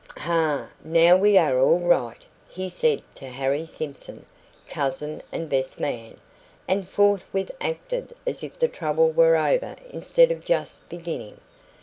"Ha! 0.17 0.67
now 0.83 1.15
we 1.15 1.37
are 1.37 1.59
all 1.59 1.77
right," 1.77 2.23
he 2.49 2.69
said 2.69 3.03
to 3.13 3.27
Harry 3.27 3.63
Simpson, 3.65 4.25
cousin 4.67 5.21
and 5.31 5.47
best 5.47 5.79
man; 5.79 6.15
and 6.67 6.87
forthwith 6.87 7.51
acted 7.61 8.11
as 8.25 8.41
if 8.43 8.57
the 8.57 8.67
trouble 8.67 9.11
were 9.11 9.37
over 9.37 9.75
instead 9.91 10.31
of 10.31 10.43
just 10.43 10.89
beginning. 10.89 11.39